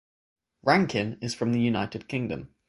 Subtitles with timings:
[0.63, 2.55] Rankin is from the United Kingdom.